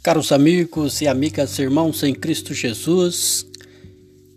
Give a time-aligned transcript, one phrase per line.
[0.00, 3.44] Caros amigos e amigas, irmãos em Cristo Jesus,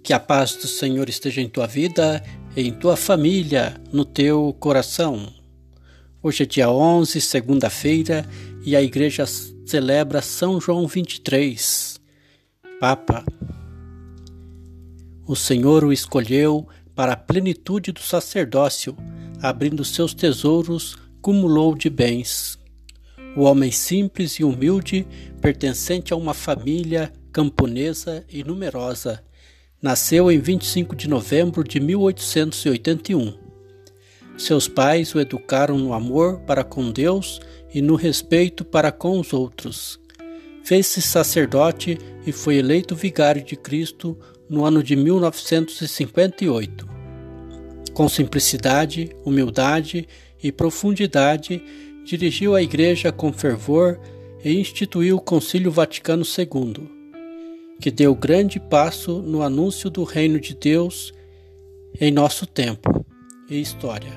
[0.03, 2.23] que a paz do Senhor esteja em tua vida,
[2.57, 5.31] em tua família, no teu coração.
[6.21, 8.27] Hoje é dia 11, segunda-feira,
[8.65, 9.23] e a igreja
[9.63, 12.01] celebra São João 23,
[12.79, 13.23] Papa.
[15.27, 18.97] O Senhor o escolheu para a plenitude do sacerdócio,
[19.39, 22.60] abrindo seus tesouros, cumulou de bens.
[23.35, 25.07] O homem simples e humilde,
[25.39, 29.23] pertencente a uma família camponesa e numerosa,
[29.81, 33.33] nasceu em 25 de novembro de 1881.
[34.37, 37.39] Seus pais o educaram no amor para com Deus
[37.73, 39.97] e no respeito para com os outros.
[40.63, 44.17] Fez-se sacerdote e foi eleito vigário de Cristo
[44.49, 46.85] no ano de 1958.
[47.93, 50.07] Com simplicidade, humildade
[50.41, 51.63] e profundidade,
[52.03, 53.99] dirigiu a Igreja com fervor
[54.43, 56.89] e instituiu o Concílio Vaticano II,
[57.79, 61.13] que deu grande passo no anúncio do Reino de Deus
[61.99, 63.05] em nosso tempo
[63.49, 64.11] e história.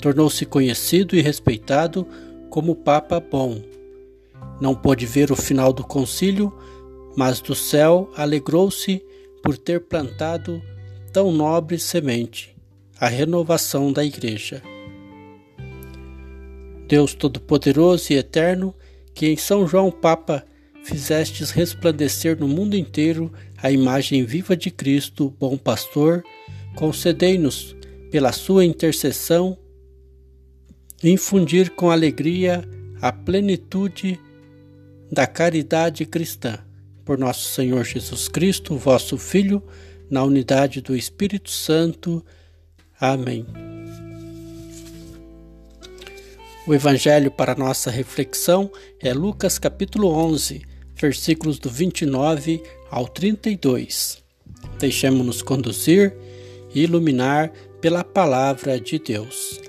[0.00, 2.06] Tornou-se conhecido e respeitado
[2.48, 3.60] como Papa Bom.
[4.60, 6.52] Não pôde ver o final do concílio,
[7.16, 9.02] mas do céu alegrou-se
[9.42, 10.62] por ter plantado
[11.12, 12.54] tão nobre semente,
[12.98, 14.62] a renovação da Igreja.
[16.90, 18.74] Deus Todo-Poderoso e Eterno,
[19.14, 20.44] que em São João Papa
[20.82, 26.24] fizestes resplandecer no mundo inteiro a imagem viva de Cristo, bom pastor,
[26.74, 27.76] concedei-nos,
[28.10, 29.56] pela sua intercessão,
[31.00, 32.68] infundir com alegria
[33.00, 34.18] a plenitude
[35.12, 36.58] da caridade cristã.
[37.04, 39.62] Por nosso Senhor Jesus Cristo, vosso Filho,
[40.10, 42.24] na unidade do Espírito Santo.
[43.00, 43.46] Amém.
[46.70, 48.70] O evangelho para nossa reflexão
[49.00, 50.62] é Lucas capítulo 11,
[50.94, 54.22] versículos do 29 ao 32.
[54.78, 56.14] Deixemos-nos conduzir
[56.72, 57.50] e iluminar
[57.80, 59.60] pela palavra de Deus.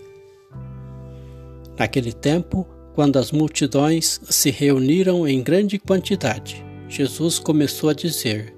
[1.76, 8.54] Naquele tempo, quando as multidões se reuniram em grande quantidade, Jesus começou a dizer: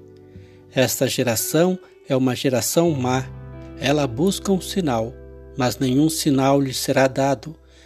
[0.70, 3.24] Esta geração é uma geração má.
[3.80, 5.14] Ela busca um sinal,
[5.56, 7.56] mas nenhum sinal lhe será dado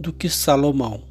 [0.00, 1.04] do que Salomão.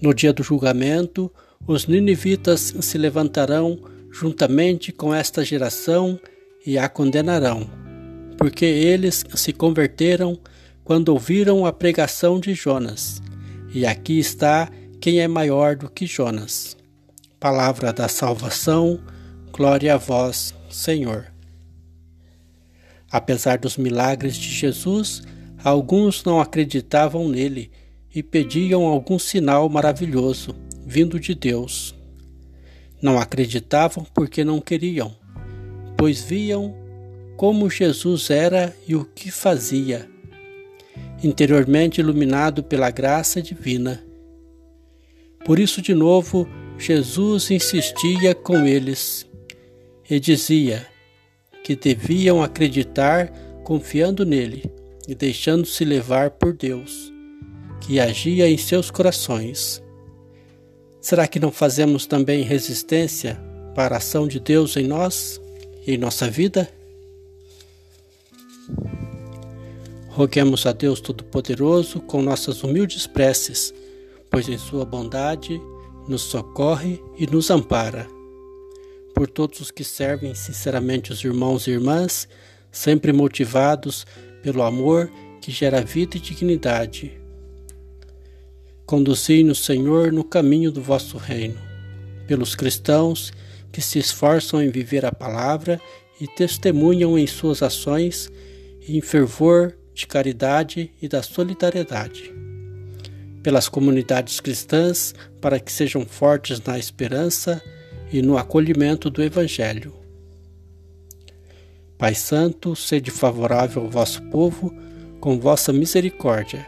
[0.00, 1.32] No dia do julgamento,
[1.64, 3.78] os ninivitas se levantarão
[4.10, 6.18] juntamente com esta geração
[6.66, 7.70] e a condenarão,
[8.36, 10.38] porque eles se converteram
[10.82, 13.22] quando ouviram a pregação de Jonas.
[13.72, 14.68] E aqui está
[15.00, 16.76] quem é maior do que Jonas.
[17.38, 18.98] Palavra da salvação,
[19.52, 21.32] glória a vós, Senhor.
[23.10, 25.22] Apesar dos milagres de Jesus,
[25.64, 27.70] Alguns não acreditavam nele
[28.12, 31.94] e pediam algum sinal maravilhoso vindo de Deus.
[33.00, 35.14] Não acreditavam porque não queriam,
[35.96, 36.74] pois viam
[37.36, 40.08] como Jesus era e o que fazia,
[41.22, 44.02] interiormente iluminado pela graça divina.
[45.44, 49.24] Por isso, de novo, Jesus insistia com eles
[50.10, 50.84] e dizia
[51.62, 53.28] que deviam acreditar
[53.62, 57.12] confiando nele e deixando-se levar por Deus,
[57.80, 59.82] que agia em seus corações.
[61.00, 63.40] Será que não fazemos também resistência
[63.74, 65.40] para a ação de Deus em nós
[65.86, 66.68] e em nossa vida?
[70.08, 73.74] Roguemos a Deus Todo-Poderoso com nossas humildes preces,
[74.30, 75.60] pois em Sua bondade
[76.06, 78.06] nos socorre e nos ampara.
[79.14, 82.28] Por todos os que servem sinceramente os irmãos e irmãs,
[82.70, 84.06] sempre motivados
[84.42, 85.10] pelo amor
[85.40, 87.12] que gera vida e dignidade.
[88.84, 91.58] Conduzi-nos, Senhor, no caminho do vosso reino,
[92.26, 93.32] pelos cristãos
[93.70, 95.80] que se esforçam em viver a palavra
[96.20, 98.30] e testemunham em suas ações
[98.86, 102.32] em fervor de caridade e da solidariedade.
[103.42, 107.62] Pelas comunidades cristãs, para que sejam fortes na esperança
[108.12, 110.01] e no acolhimento do Evangelho
[112.02, 114.74] Pai Santo, sede favorável ao vosso povo
[115.20, 116.66] com vossa misericórdia,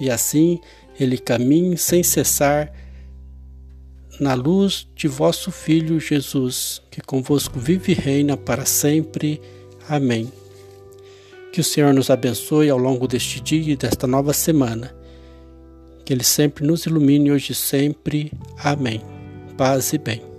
[0.00, 0.58] e assim
[0.98, 2.72] ele caminhe sem cessar
[4.18, 9.38] na luz de vosso Filho Jesus, que convosco vive e reina para sempre.
[9.86, 10.32] Amém.
[11.52, 14.96] Que o Senhor nos abençoe ao longo deste dia e desta nova semana.
[16.06, 18.32] Que Ele sempre nos ilumine hoje e sempre.
[18.56, 19.02] Amém.
[19.58, 20.29] Paz e bem.